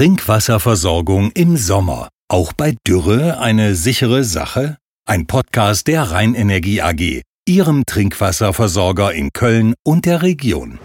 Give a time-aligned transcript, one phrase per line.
[0.00, 2.08] Trinkwasserversorgung im Sommer.
[2.26, 4.78] Auch bei Dürre eine sichere Sache?
[5.06, 10.78] Ein Podcast der Rheinenergie AG, Ihrem Trinkwasserversorger in Köln und der Region.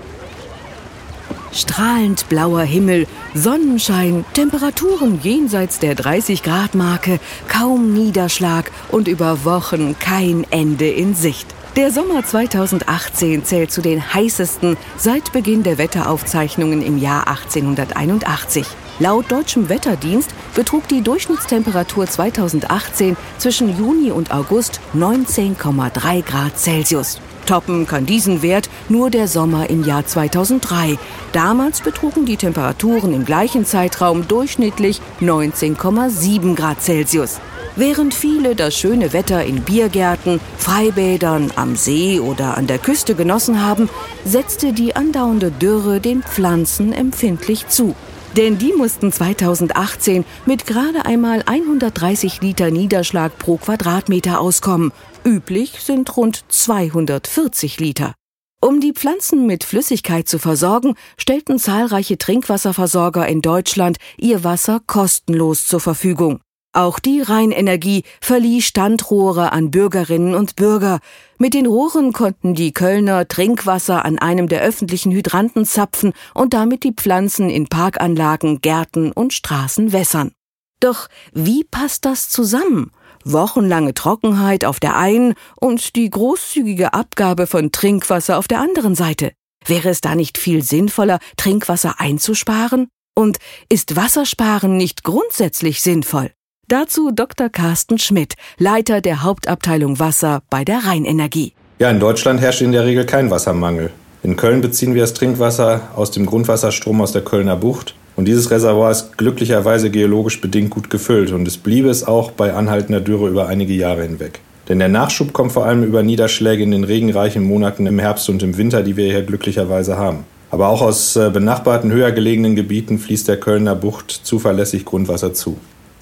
[1.53, 9.97] Strahlend blauer Himmel, Sonnenschein, Temperaturen jenseits der 30 Grad Marke, kaum Niederschlag und über Wochen
[9.97, 11.47] kein Ende in Sicht.
[11.77, 18.65] Der Sommer 2018 zählt zu den heißesten seit Beginn der Wetteraufzeichnungen im Jahr 1881.
[18.99, 27.19] Laut deutschem Wetterdienst betrug die Durchschnittstemperatur 2018 zwischen Juni und August 19,3 Grad Celsius.
[27.45, 30.97] Toppen kann diesen Wert nur der Sommer im Jahr 2003.
[31.33, 37.41] Damals betrugen die Temperaturen im gleichen Zeitraum durchschnittlich 19,7 Grad Celsius.
[37.75, 43.61] Während viele das schöne Wetter in Biergärten, Freibädern, am See oder an der Küste genossen
[43.61, 43.89] haben,
[44.23, 47.93] setzte die andauernde Dürre den Pflanzen empfindlich zu.
[48.37, 54.91] Denn die mussten 2018 mit gerade einmal 130 Liter Niederschlag pro Quadratmeter auskommen.
[55.23, 58.13] Üblich sind rund 240 Liter.
[58.61, 65.67] Um die Pflanzen mit Flüssigkeit zu versorgen, stellten zahlreiche Trinkwasserversorger in Deutschland ihr Wasser kostenlos
[65.67, 66.41] zur Verfügung.
[66.75, 70.99] Auch die Rheinenergie verlieh Standrohre an Bürgerinnen und Bürger.
[71.37, 76.83] Mit den Rohren konnten die Kölner Trinkwasser an einem der öffentlichen Hydranten zapfen und damit
[76.83, 80.33] die Pflanzen in Parkanlagen, Gärten und Straßen wässern.
[80.81, 82.91] Doch wie passt das zusammen?
[83.23, 89.31] Wochenlange Trockenheit auf der einen und die großzügige Abgabe von Trinkwasser auf der anderen Seite.
[89.65, 92.89] Wäre es da nicht viel sinnvoller, Trinkwasser einzusparen?
[93.15, 93.37] Und
[93.69, 96.31] ist Wassersparen nicht grundsätzlich sinnvoll?
[96.67, 97.49] Dazu Dr.
[97.49, 101.53] Carsten Schmidt, Leiter der Hauptabteilung Wasser bei der Rheinenergie.
[101.77, 103.91] Ja, in Deutschland herrscht in der Regel kein Wassermangel.
[104.23, 107.93] In Köln beziehen wir das Trinkwasser aus dem Grundwasserstrom aus der Kölner Bucht.
[108.15, 112.53] Und dieses Reservoir ist glücklicherweise geologisch bedingt gut gefüllt und es bliebe es auch bei
[112.53, 114.39] anhaltender Dürre über einige Jahre hinweg.
[114.67, 118.41] Denn der Nachschub kommt vor allem über Niederschläge in den regenreichen Monaten im Herbst und
[118.41, 120.23] im Winter, die wir hier glücklicherweise haben.
[120.49, 125.57] Aber auch aus äh, benachbarten höher gelegenen Gebieten fließt der Kölner Bucht zuverlässig Grundwasser zu.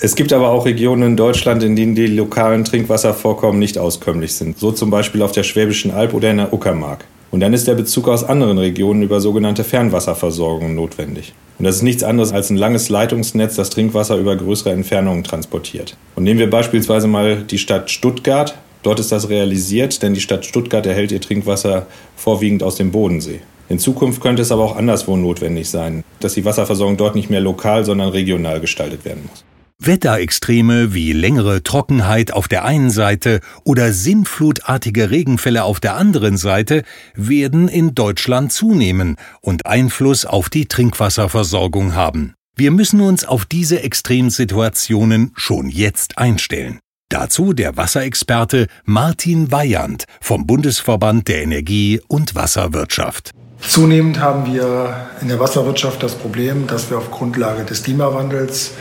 [0.05, 4.59] Es gibt aber auch Regionen in Deutschland, in denen die lokalen Trinkwasservorkommen nicht auskömmlich sind,
[4.59, 7.05] so zum Beispiel auf der Schwäbischen Alb oder in der Uckermark.
[7.31, 11.33] Und dann ist der Bezug aus anderen Regionen über sogenannte Fernwasserversorgung notwendig.
[11.57, 15.95] Und das ist nichts anderes als ein langes Leitungsnetz, das Trinkwasser über größere Entfernungen transportiert.
[16.17, 18.55] Und nehmen wir beispielsweise mal die Stadt Stuttgart.
[18.81, 21.87] Dort ist das realisiert, denn die Stadt Stuttgart erhält ihr Trinkwasser
[22.17, 23.39] vorwiegend aus dem Bodensee.
[23.69, 27.39] In Zukunft könnte es aber auch anderswo notwendig sein, dass die Wasserversorgung dort nicht mehr
[27.39, 29.45] lokal, sondern regional gestaltet werden muss.
[29.85, 36.83] Wetterextreme wie längere Trockenheit auf der einen Seite oder sinnflutartige Regenfälle auf der anderen Seite
[37.15, 42.33] werden in Deutschland zunehmen und Einfluss auf die Trinkwasserversorgung haben.
[42.55, 46.79] Wir müssen uns auf diese Extremsituationen schon jetzt einstellen.
[47.09, 53.31] Dazu der Wasserexperte Martin Weyand vom Bundesverband der Energie- und Wasserwirtschaft.
[53.67, 58.71] Zunehmend haben wir in der Wasserwirtschaft das Problem, dass wir auf Grundlage des Klimawandels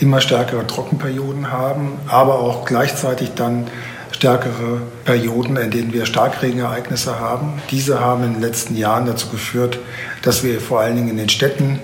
[0.00, 3.66] immer stärkere Trockenperioden haben, aber auch gleichzeitig dann
[4.12, 7.54] stärkere Perioden, in denen wir Starkregenereignisse haben.
[7.70, 9.78] Diese haben in den letzten Jahren dazu geführt,
[10.22, 11.78] dass wir vor allen Dingen in den Städten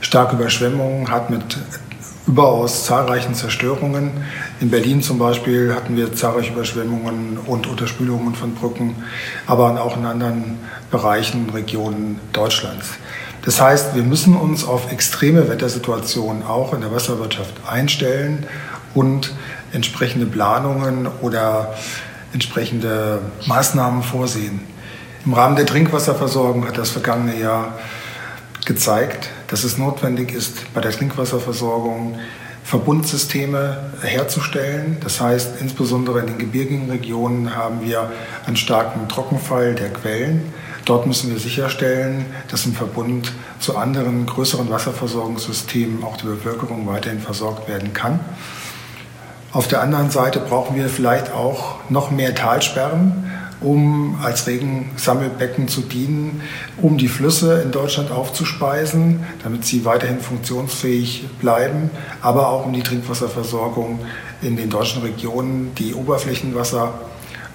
[0.00, 1.58] starke Überschwemmungen hatten mit
[2.26, 4.10] überaus zahlreichen Zerstörungen.
[4.60, 8.96] In Berlin zum Beispiel hatten wir zahlreiche Überschwemmungen und Unterspülungen von Brücken,
[9.46, 10.58] aber auch in anderen
[10.90, 12.90] Bereichen, Regionen Deutschlands.
[13.44, 18.46] Das heißt, wir müssen uns auf extreme Wettersituationen auch in der Wasserwirtschaft einstellen
[18.94, 19.34] und
[19.72, 21.74] entsprechende Planungen oder
[22.32, 24.60] entsprechende Maßnahmen vorsehen.
[25.24, 27.78] Im Rahmen der Trinkwasserversorgung hat das vergangene Jahr
[28.64, 32.18] gezeigt, dass es notwendig ist, bei der Trinkwasserversorgung
[32.64, 34.98] Verbundsysteme herzustellen.
[35.02, 38.10] Das heißt, insbesondere in den gebirgigen Regionen haben wir
[38.46, 40.52] einen starken Trockenfall der Quellen.
[40.84, 47.20] Dort müssen wir sicherstellen, dass im Verbund zu anderen größeren Wasserversorgungssystemen auch die Bevölkerung weiterhin
[47.20, 48.18] versorgt werden kann.
[49.52, 53.30] Auf der anderen Seite brauchen wir vielleicht auch noch mehr Talsperren,
[53.60, 56.42] um als Regensammelbecken zu dienen,
[56.78, 61.90] um die Flüsse in Deutschland aufzuspeisen, damit sie weiterhin funktionsfähig bleiben,
[62.22, 64.00] aber auch um die Trinkwasserversorgung
[64.40, 66.94] in den deutschen Regionen, die Oberflächenwasser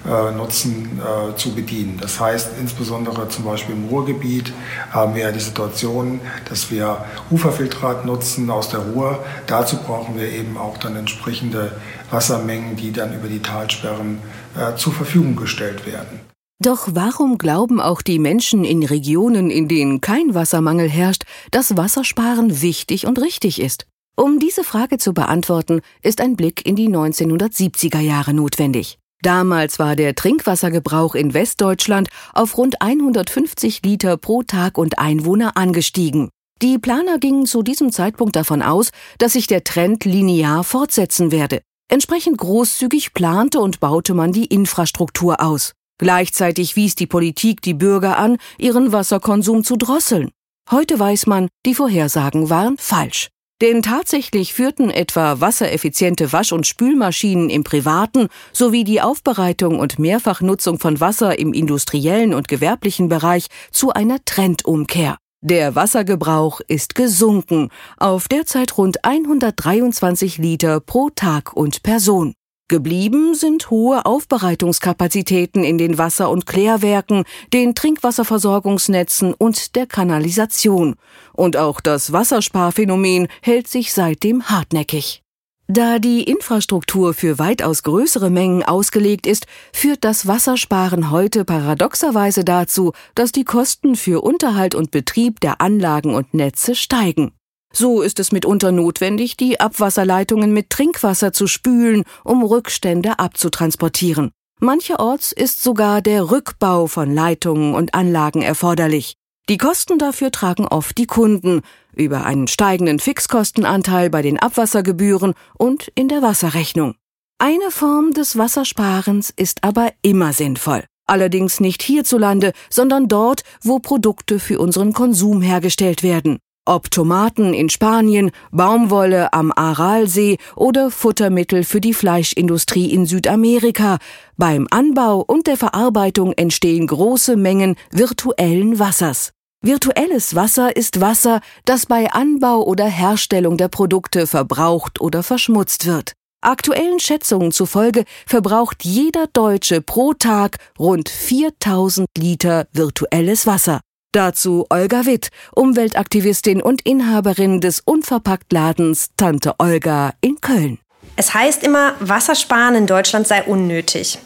[0.04, 1.98] nutzen, äh, zu bedienen.
[2.00, 4.52] Das heißt, insbesondere zum Beispiel im Ruhrgebiet
[4.90, 9.24] haben wir die Situation, dass wir Uferfiltrat nutzen aus der Ruhr.
[9.46, 11.72] Dazu brauchen wir eben auch dann entsprechende
[12.10, 14.18] Wassermengen, die dann über die Talsperren
[14.56, 16.20] äh, zur Verfügung gestellt werden.
[16.60, 21.22] Doch warum glauben auch die Menschen in Regionen, in denen kein Wassermangel herrscht,
[21.52, 23.86] dass Wassersparen wichtig und richtig ist?
[24.16, 28.98] Um diese Frage zu beantworten, ist ein Blick in die 1970er Jahre notwendig.
[29.22, 36.28] Damals war der Trinkwassergebrauch in Westdeutschland auf rund 150 Liter pro Tag und Einwohner angestiegen.
[36.62, 41.62] Die Planer gingen zu diesem Zeitpunkt davon aus, dass sich der Trend linear fortsetzen werde.
[41.90, 45.72] Entsprechend großzügig plante und baute man die Infrastruktur aus.
[45.98, 50.30] Gleichzeitig wies die Politik die Bürger an, ihren Wasserkonsum zu drosseln.
[50.70, 53.28] Heute weiß man, die Vorhersagen waren falsch.
[53.60, 60.78] Denn tatsächlich führten etwa wassereffiziente Wasch- und Spülmaschinen im privaten sowie die Aufbereitung und Mehrfachnutzung
[60.78, 65.16] von Wasser im industriellen und gewerblichen Bereich zu einer Trendumkehr.
[65.40, 72.34] Der Wassergebrauch ist gesunken auf derzeit rund 123 Liter pro Tag und Person.
[72.70, 77.24] Geblieben sind hohe Aufbereitungskapazitäten in den Wasser- und Klärwerken,
[77.54, 80.96] den Trinkwasserversorgungsnetzen und der Kanalisation.
[81.32, 85.22] Und auch das Wassersparphänomen hält sich seitdem hartnäckig.
[85.66, 92.92] Da die Infrastruktur für weitaus größere Mengen ausgelegt ist, führt das Wassersparen heute paradoxerweise dazu,
[93.14, 97.32] dass die Kosten für Unterhalt und Betrieb der Anlagen und Netze steigen.
[97.72, 104.30] So ist es mitunter notwendig, die Abwasserleitungen mit Trinkwasser zu spülen, um Rückstände abzutransportieren.
[104.60, 109.14] Mancherorts ist sogar der Rückbau von Leitungen und Anlagen erforderlich.
[109.48, 111.62] Die Kosten dafür tragen oft die Kunden
[111.94, 116.96] über einen steigenden Fixkostenanteil bei den Abwassergebühren und in der Wasserrechnung.
[117.38, 120.84] Eine Form des Wassersparens ist aber immer sinnvoll.
[121.06, 126.38] Allerdings nicht hierzulande, sondern dort, wo Produkte für unseren Konsum hergestellt werden.
[126.68, 133.96] Ob Tomaten in Spanien, Baumwolle am Aralsee oder Futtermittel für die Fleischindustrie in Südamerika,
[134.36, 139.32] beim Anbau und der Verarbeitung entstehen große Mengen virtuellen Wassers.
[139.62, 146.12] Virtuelles Wasser ist Wasser, das bei Anbau oder Herstellung der Produkte verbraucht oder verschmutzt wird.
[146.42, 153.80] Aktuellen Schätzungen zufolge verbraucht jeder Deutsche pro Tag rund 4000 Liter virtuelles Wasser.
[154.12, 160.78] Dazu Olga Witt, Umweltaktivistin und Inhaberin des Unverpacktladens Tante Olga in Köln.
[161.16, 164.18] Es heißt immer, Wassersparen in Deutschland sei unnötig.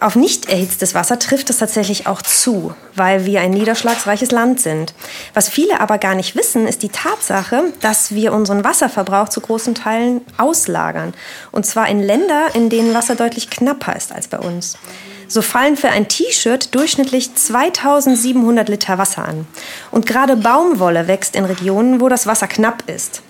[0.00, 4.94] Auf nicht erhitztes Wasser trifft es tatsächlich auch zu, weil wir ein niederschlagsreiches Land sind.
[5.34, 9.74] Was viele aber gar nicht wissen, ist die Tatsache, dass wir unseren Wasserverbrauch zu großen
[9.74, 11.12] Teilen auslagern.
[11.52, 14.78] Und zwar in Länder, in denen Wasser deutlich knapper ist als bei uns.
[15.28, 19.46] So fallen für ein T-Shirt durchschnittlich 2700 Liter Wasser an.
[19.90, 23.22] Und gerade Baumwolle wächst in Regionen, wo das Wasser knapp ist.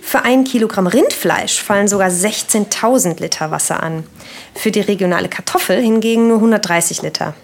[0.00, 4.04] Für ein Kilogramm Rindfleisch fallen sogar 16.000 Liter Wasser an.
[4.54, 7.34] Für die regionale Kartoffel hingegen nur 130 Liter.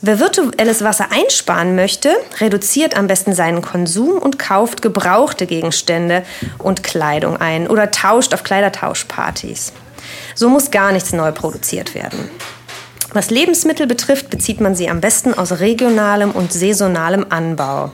[0.00, 6.24] Wer virtuelles Wasser einsparen möchte, reduziert am besten seinen Konsum und kauft gebrauchte Gegenstände
[6.58, 9.72] und Kleidung ein oder tauscht auf Kleidertauschpartys.
[10.34, 12.28] So muss gar nichts neu produziert werden.
[13.14, 17.92] Was Lebensmittel betrifft, bezieht man sie am besten aus regionalem und saisonalem Anbau.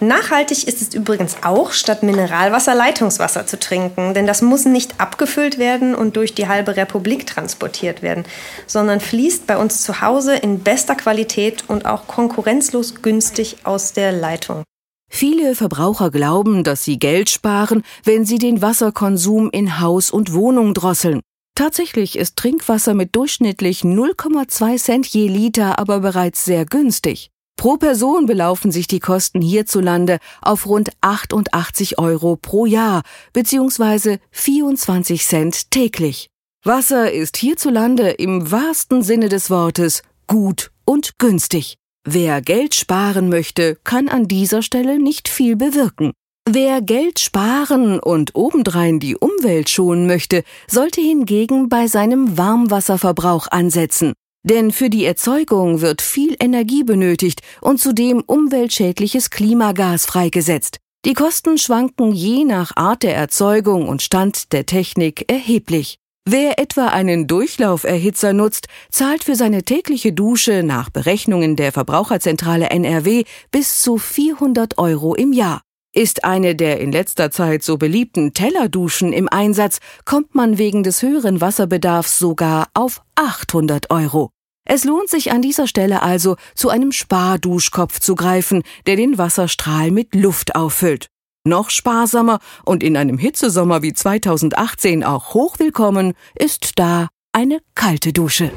[0.00, 5.58] Nachhaltig ist es übrigens auch, statt Mineralwasser Leitungswasser zu trinken, denn das muss nicht abgefüllt
[5.58, 8.24] werden und durch die halbe Republik transportiert werden,
[8.66, 14.12] sondern fließt bei uns zu Hause in bester Qualität und auch konkurrenzlos günstig aus der
[14.12, 14.64] Leitung.
[15.10, 20.72] Viele Verbraucher glauben, dass sie Geld sparen, wenn sie den Wasserkonsum in Haus und Wohnung
[20.72, 21.20] drosseln.
[21.54, 27.30] Tatsächlich ist Trinkwasser mit durchschnittlich 0,2 Cent je Liter aber bereits sehr günstig.
[27.56, 34.18] Pro Person belaufen sich die Kosten hierzulande auf rund 88 Euro pro Jahr bzw.
[34.30, 36.28] 24 Cent täglich.
[36.64, 41.76] Wasser ist hierzulande im wahrsten Sinne des Wortes gut und günstig.
[42.04, 46.12] Wer Geld sparen möchte, kann an dieser Stelle nicht viel bewirken.
[46.50, 54.12] Wer Geld sparen und obendrein die Umwelt schonen möchte, sollte hingegen bei seinem Warmwasserverbrauch ansetzen.
[54.42, 60.78] Denn für die Erzeugung wird viel Energie benötigt und zudem umweltschädliches Klimagas freigesetzt.
[61.04, 65.98] Die Kosten schwanken je nach Art der Erzeugung und Stand der Technik erheblich.
[66.28, 73.22] Wer etwa einen Durchlauferhitzer nutzt, zahlt für seine tägliche Dusche nach Berechnungen der Verbraucherzentrale NRW
[73.52, 75.62] bis zu 400 Euro im Jahr.
[75.94, 81.02] Ist eine der in letzter Zeit so beliebten Tellerduschen im Einsatz, kommt man wegen des
[81.02, 84.30] höheren Wasserbedarfs sogar auf 800 Euro.
[84.64, 89.90] Es lohnt sich an dieser Stelle also, zu einem Sparduschkopf zu greifen, der den Wasserstrahl
[89.90, 91.08] mit Luft auffüllt.
[91.44, 98.50] Noch sparsamer und in einem Hitzesommer wie 2018 auch hochwillkommen ist da eine kalte Dusche.